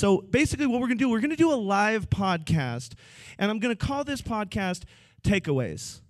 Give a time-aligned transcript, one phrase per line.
[0.00, 2.94] So basically, what we're going to do, we're going to do a live podcast,
[3.38, 4.84] and I'm going to call this podcast
[5.22, 6.00] Takeaways.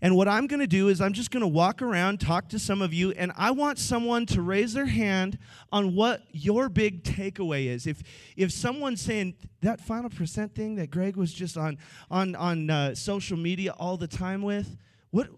[0.00, 2.58] And what I'm going to do is I'm just going to walk around, talk to
[2.58, 5.36] some of you, and I want someone to raise their hand
[5.70, 7.86] on what your big takeaway is.
[7.86, 8.02] If
[8.34, 11.76] if someone's saying that final percent thing that Greg was just on
[12.10, 14.78] on on uh, social media all the time with,
[15.10, 15.28] what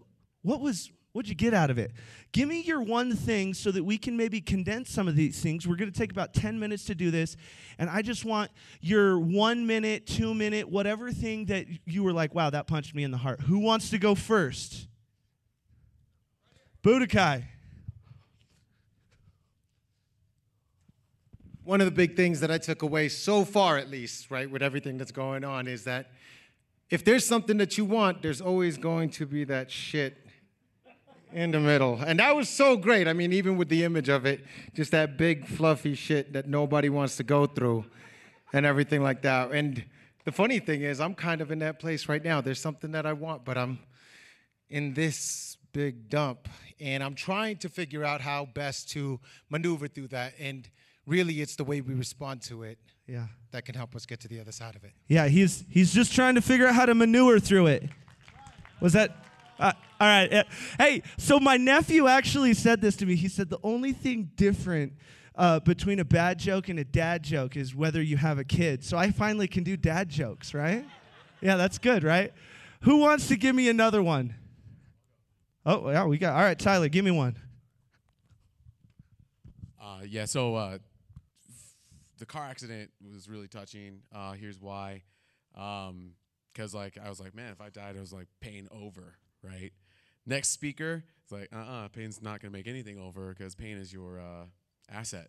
[0.42, 1.92] what was What'd you get out of it?
[2.30, 5.66] Give me your one thing so that we can maybe condense some of these things.
[5.66, 7.36] We're going to take about 10 minutes to do this.
[7.78, 12.32] And I just want your one minute, two minute, whatever thing that you were like,
[12.32, 13.40] wow, that punched me in the heart.
[13.40, 14.86] Who wants to go first?
[16.84, 17.42] Budokai.
[21.64, 24.62] One of the big things that I took away so far, at least, right, with
[24.62, 26.12] everything that's going on, is that
[26.88, 30.16] if there's something that you want, there's always going to be that shit
[31.32, 32.00] in the middle.
[32.04, 33.06] And that was so great.
[33.08, 36.88] I mean, even with the image of it, just that big fluffy shit that nobody
[36.88, 37.84] wants to go through
[38.52, 39.52] and everything like that.
[39.52, 39.84] And
[40.24, 42.40] the funny thing is, I'm kind of in that place right now.
[42.40, 43.78] There's something that I want, but I'm
[44.68, 46.48] in this big dump.
[46.80, 49.20] And I'm trying to figure out how best to
[49.50, 50.34] maneuver through that.
[50.40, 50.68] And
[51.06, 53.26] really, it's the way we respond to it Yeah.
[53.52, 54.92] that can help us get to the other side of it.
[55.08, 57.84] Yeah, he's he's just trying to figure out how to maneuver through it.
[58.80, 59.24] Was that
[59.58, 60.46] uh, all right?
[60.78, 63.16] hey, so my nephew actually said this to me.
[63.16, 64.94] He said the only thing different
[65.36, 68.84] uh, between a bad joke and a dad joke is whether you have a kid.
[68.84, 70.84] So I finally can do dad jokes, right?
[71.40, 72.32] Yeah, that's good, right?
[72.82, 74.34] Who wants to give me another one?
[75.64, 76.34] Oh, yeah, we got.
[76.34, 77.36] All right, Tyler, give me one.
[79.80, 80.78] Uh, yeah, so uh,
[82.18, 84.00] the car accident was really touching.
[84.14, 85.02] Uh, here's why.
[85.54, 89.72] Because, like, I was like, man, if I died, I was like, pain over, right?
[90.26, 93.76] Next speaker, it's like, uh uh pain's not going to make anything over because pain
[93.76, 94.44] is your uh,
[94.90, 95.28] asset.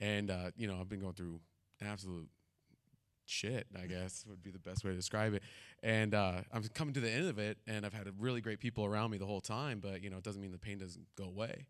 [0.00, 1.40] And, uh, you know, I've been going through
[1.80, 2.28] absolute
[3.26, 5.42] shit, I guess would be the best way to describe it.
[5.82, 8.84] And uh, I'm coming to the end of it, and I've had really great people
[8.84, 11.24] around me the whole time, but you know, it doesn't mean the pain doesn't go
[11.24, 11.66] away.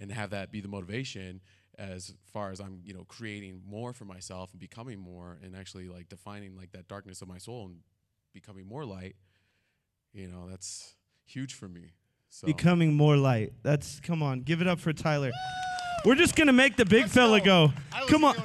[0.00, 1.40] And have that be the motivation
[1.76, 5.88] as far as I'm, you know, creating more for myself and becoming more, and actually
[5.88, 7.78] like defining like that darkness of my soul and
[8.32, 9.16] becoming more light.
[10.12, 10.94] You know, that's
[11.28, 11.92] huge for me.
[12.30, 13.52] So Becoming more light.
[13.62, 15.30] That's come on, give it up for Tyler.
[16.04, 17.72] We're just gonna make the big fella go.
[18.08, 18.36] Come on.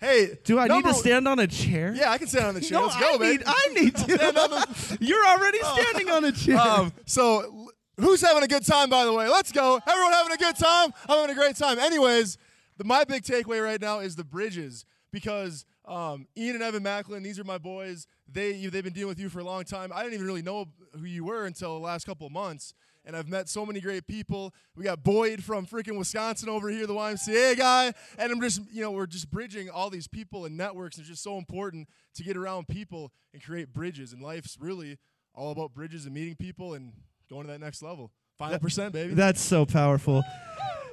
[0.00, 1.92] Hey, Do I need number- to stand on a chair?
[1.94, 2.78] Yeah, I can stand on the chair.
[2.78, 3.42] No, Let's go, I man.
[3.46, 4.96] I need to.
[5.00, 6.56] You're already standing on a chair.
[6.56, 7.68] Um, so,
[7.98, 9.28] who's having a good time, by the way?
[9.28, 9.80] Let's go.
[9.88, 10.92] Everyone having a good time?
[11.08, 11.80] I'm having a great time.
[11.80, 12.38] Anyways,
[12.76, 17.24] the, my big takeaway right now is the bridges because um, Ian and Evan Macklin,
[17.24, 18.06] these are my boys.
[18.30, 19.90] They, you, they've been dealing with you for a long time.
[19.94, 20.66] I didn't even really know
[20.98, 22.74] who you were until the last couple of months.
[23.04, 24.52] And I've met so many great people.
[24.76, 27.94] We got Boyd from freaking Wisconsin over here, the YMCA guy.
[28.18, 30.98] And I'm just, you know, we're just bridging all these people and networks.
[30.98, 34.12] It's just so important to get around people and create bridges.
[34.12, 34.98] And life's really
[35.34, 36.92] all about bridges and meeting people and
[37.30, 38.10] going to that next level.
[38.38, 39.14] Final percent, baby.
[39.14, 40.22] That's so powerful.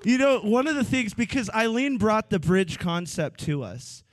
[0.03, 4.03] You know, one of the things because Eileen brought the bridge concept to us,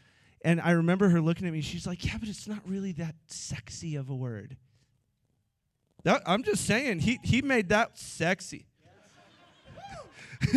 [0.45, 1.61] and I remember her looking at me.
[1.61, 4.57] She's like, "Yeah, but it's not really that sexy of a word."
[6.05, 8.67] That, I'm just saying, he he made that sexy.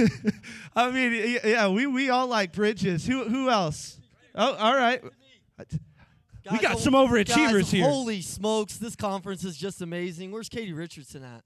[0.75, 3.05] I mean, yeah, we we all like bridges.
[3.05, 3.99] Who who else?
[4.33, 5.01] Oh, all right.
[6.51, 7.85] We got some overachievers guys, here.
[7.85, 10.31] Holy smokes, this conference is just amazing.
[10.31, 11.43] Where's Katie Richardson at?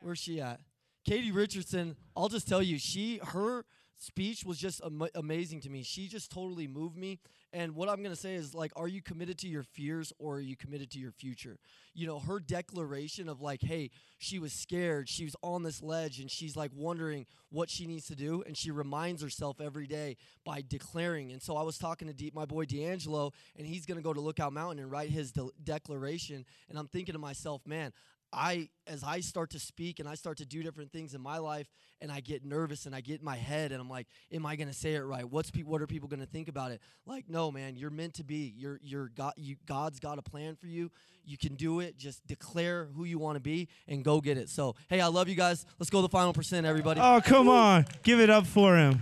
[0.00, 0.60] Where's she at?
[1.04, 3.64] Katie Richardson, I'll just tell you, she her
[3.98, 5.82] speech was just ama- amazing to me.
[5.82, 7.20] She just totally moved me.
[7.52, 10.36] And what I'm going to say is like are you committed to your fears or
[10.36, 11.58] are you committed to your future?
[11.94, 16.18] You know, her declaration of like, hey, she was scared, she was on this ledge
[16.18, 20.16] and she's like wondering what she needs to do and she reminds herself every day
[20.44, 21.30] by declaring.
[21.30, 24.20] And so I was talking to my boy D'Angelo and he's going to go to
[24.20, 27.92] Lookout Mountain and write his de- declaration and I'm thinking to myself, man,
[28.34, 31.38] I as I start to speak and I start to do different things in my
[31.38, 31.68] life
[32.00, 34.56] and I get nervous and I get in my head and I'm like, am I
[34.56, 35.28] going to say it right?
[35.28, 36.80] What's pe- what are people going to think about it?
[37.06, 38.52] Like, no, man, you're meant to be.
[38.56, 40.90] You're you're God you God's got a plan for you.
[41.24, 41.96] You can do it.
[41.96, 44.48] Just declare who you want to be and go get it.
[44.50, 45.64] So, hey, I love you guys.
[45.78, 47.00] Let's go the final percent everybody.
[47.00, 47.86] Oh, come on.
[48.02, 49.00] Give it up for him.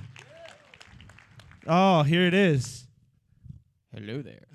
[1.67, 2.87] Oh, here it is.
[3.95, 4.52] Hello there.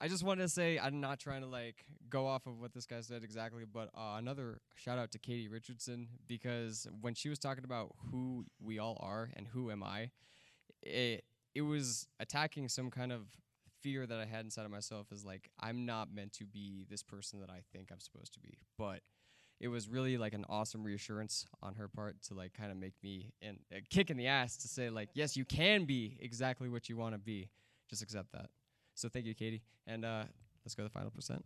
[0.00, 2.86] I just wanted to say I'm not trying to like go off of what this
[2.86, 7.38] guy said exactly, but uh, another shout out to Katie Richardson because when she was
[7.38, 10.10] talking about who we all are and who am I,
[10.82, 13.22] it it was attacking some kind of
[13.80, 17.02] fear that I had inside of myself is like I'm not meant to be this
[17.02, 19.00] person that I think I'm supposed to be, but
[19.58, 22.92] it was really like an awesome reassurance on her part to like kind of make
[23.02, 23.58] me and
[23.88, 27.14] kick in the ass to say like yes you can be exactly what you want
[27.14, 27.48] to be
[27.88, 28.50] just accept that.
[28.96, 30.24] So thank you, Katie, and uh,
[30.64, 31.44] let's go to the final percent.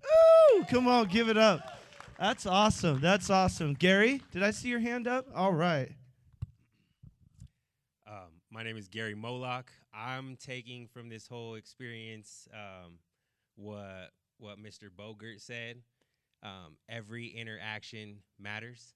[0.55, 0.65] Woo!
[0.71, 1.81] Come on, give it up.
[2.17, 3.01] That's awesome.
[3.01, 3.75] That's awesome.
[3.75, 5.27] Gary, did I see your hand up?
[5.35, 5.91] All right.
[8.07, 9.73] Um, my name is Gary Moloch.
[9.93, 12.99] I'm taking from this whole experience um,
[13.57, 14.89] what what Mr.
[14.89, 15.79] Bogert said.
[16.45, 18.95] Um, every interaction matters.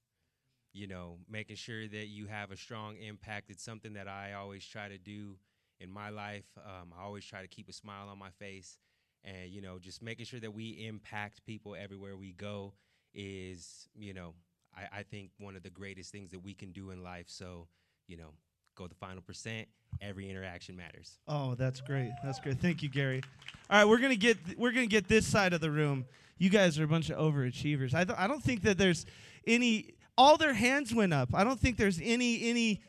[0.73, 3.51] You know, making sure that you have a strong impact.
[3.51, 5.35] It's something that I always try to do
[5.81, 6.47] in my life.
[6.65, 8.79] Um, I always try to keep a smile on my face,
[9.25, 12.73] and you know, just making sure that we impact people everywhere we go
[13.15, 14.35] is, you know,
[14.77, 17.27] I, I think one of the greatest things that we can do in life.
[17.29, 17.69] So,
[18.09, 18.31] you know,
[18.77, 19.69] go the final percent.
[20.01, 21.19] Every interaction matters.
[21.29, 22.11] Oh, that's great.
[22.25, 22.59] That's great.
[22.59, 23.23] Thank you, Gary.
[23.71, 26.05] All right, we're gonna get we're gonna get this side of the room.
[26.37, 27.95] You guys are a bunch of overachievers.
[27.95, 29.07] I th- I don't think that there's
[29.47, 29.95] any.
[30.19, 31.31] All their hands went up.
[31.35, 32.83] I don't think there's any any.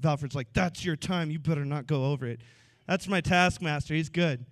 [0.00, 1.30] Valford's like, that's your time.
[1.30, 2.40] You better not go over it.
[2.86, 3.94] That's my taskmaster.
[3.94, 4.46] He's good.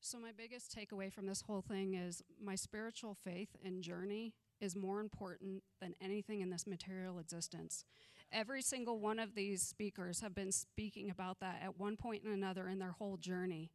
[0.00, 4.76] So, my biggest takeaway from this whole thing is my spiritual faith and journey is
[4.76, 7.84] more important than anything in this material existence.
[8.32, 12.32] Every single one of these speakers have been speaking about that at one point and
[12.32, 13.70] another in their whole journey.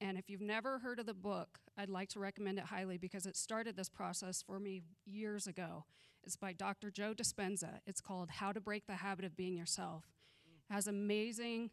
[0.00, 3.26] And if you've never heard of the book, I'd like to recommend it highly because
[3.26, 5.84] it started this process for me years ago.
[6.28, 6.90] It's by Dr.
[6.90, 7.80] Joe Dispenza.
[7.86, 10.04] It's called How to Break the Habit of Being Yourself.
[10.68, 11.70] It has amazing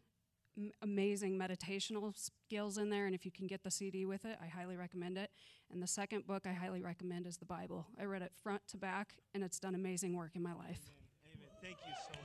[0.56, 4.38] m- amazing meditational skills in there, and if you can get the CD with it,
[4.42, 5.30] I highly recommend it.
[5.70, 7.86] And the second book I highly recommend is the Bible.
[8.00, 10.90] I read it front to back, and it's done amazing work in my life.
[11.34, 11.48] Amen.
[11.60, 12.18] Thank you so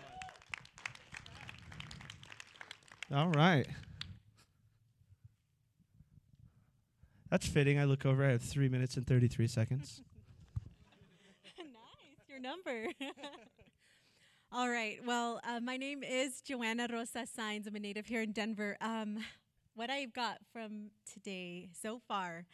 [3.11, 3.19] much.
[3.19, 3.67] All right.
[7.29, 7.77] That's fitting.
[7.77, 8.23] I look over.
[8.23, 10.01] I have three minutes and 33 seconds.
[12.65, 12.87] number.
[14.51, 14.99] All right.
[15.05, 17.67] Well, uh, my name is Joanna Rosa Sainz.
[17.67, 18.77] I'm a native here in Denver.
[18.81, 19.19] Um,
[19.75, 22.45] what I've got from today so far,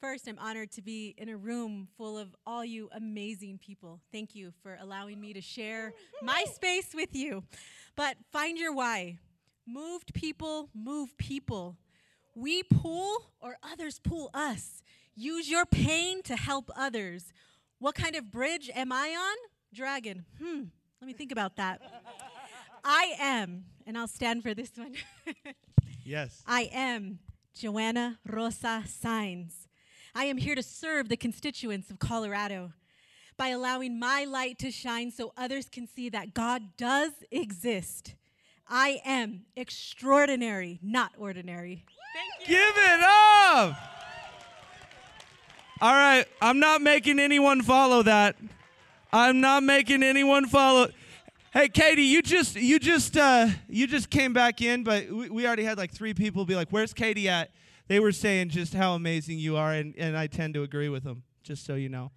[0.00, 4.00] first, I'm honored to be in a room full of all you amazing people.
[4.10, 5.92] Thank you for allowing me to share
[6.22, 7.44] my space with you.
[7.96, 9.18] But find your why.
[9.66, 11.76] Moved people move people.
[12.34, 14.82] We pull or others pull us.
[15.14, 17.32] Use your pain to help others.
[17.84, 19.36] What kind of bridge am I on?
[19.74, 20.24] Dragon.
[20.42, 20.62] Hmm.
[21.02, 21.82] Let me think about that.
[22.82, 24.94] I am, and I'll stand for this one.
[26.06, 26.42] Yes.
[26.46, 27.18] I am
[27.54, 29.68] Joanna Rosa Sainz.
[30.14, 32.72] I am here to serve the constituents of Colorado
[33.38, 38.14] by allowing my light to shine so others can see that God does exist.
[38.68, 41.84] I am extraordinary, not ordinary.
[42.14, 42.56] Thank you.
[42.56, 44.03] Give it up.
[45.84, 46.24] All right.
[46.40, 48.36] I'm not making anyone follow that.
[49.12, 50.88] I'm not making anyone follow.
[51.52, 55.46] Hey, Katie, you just you just uh, you just came back in, but we, we
[55.46, 57.50] already had like three people be like, "Where's Katie at?"
[57.86, 61.04] They were saying just how amazing you are, and, and I tend to agree with
[61.04, 61.22] them.
[61.42, 62.12] Just so you know.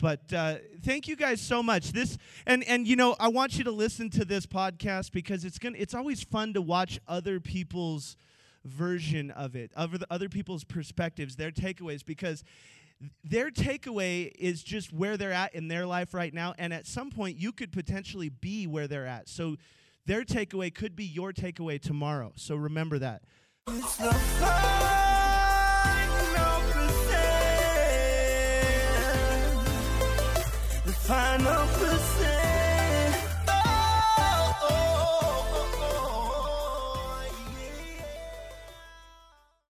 [0.00, 1.92] But uh, thank you guys so much.
[1.92, 2.18] This
[2.48, 5.78] and and you know I want you to listen to this podcast because it's gonna
[5.78, 8.16] it's always fun to watch other people's
[8.64, 12.44] version of it, other other people's perspectives, their takeaways because
[13.24, 17.10] their takeaway is just where they're at in their life right now and at some
[17.10, 19.28] point you could potentially be where they're at.
[19.28, 19.56] So
[20.06, 22.32] their takeaway could be your takeaway tomorrow.
[22.36, 23.22] So remember that.
[30.84, 32.41] The final percent.